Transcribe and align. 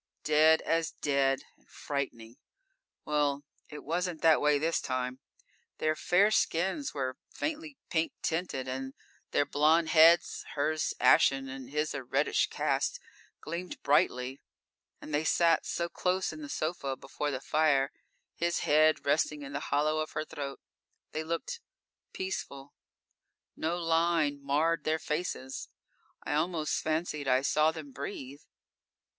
Dead 0.23 0.63
as 0.63 0.89
dead, 0.93 1.43
and 1.57 1.69
frightening. 1.69 2.37
Well, 3.05 3.43
it 3.69 3.83
wasn't 3.83 4.23
that 4.23 4.41
way 4.41 4.57
this 4.57 4.81
time. 4.81 5.19
Their 5.77 5.95
fair 5.95 6.31
skins 6.31 6.91
were 6.91 7.19
faintly 7.29 7.77
pink 7.91 8.13
tinted 8.23 8.67
and 8.67 8.95
their 9.29 9.45
blonde 9.45 9.89
heads, 9.89 10.43
hers 10.55 10.95
ashen 10.99 11.47
and 11.47 11.69
his 11.69 11.93
a 11.93 12.03
reddish 12.03 12.47
cast, 12.49 12.99
gleamed 13.41 13.83
brightly. 13.83 14.41
And 14.99 15.13
they 15.13 15.23
sat 15.23 15.67
so 15.67 15.87
close 15.87 16.33
in 16.33 16.41
the 16.41 16.49
sofa 16.49 16.95
before 16.97 17.29
the 17.29 17.39
fire, 17.39 17.91
his 18.33 18.61
head 18.61 19.05
resting 19.05 19.43
in 19.43 19.53
the 19.53 19.59
hollow 19.69 19.99
of 19.99 20.13
her 20.13 20.25
throat. 20.25 20.59
They 21.11 21.23
looked 21.23 21.59
peaceful; 22.11 22.73
no 23.55 23.77
line 23.77 24.41
marred 24.41 24.83
their 24.83 24.97
faces. 24.97 25.69
I 26.23 26.33
almost 26.33 26.81
fancied 26.81 27.27
I 27.27 27.43
saw 27.43 27.71
them 27.71 27.91
breathe. 27.91 28.41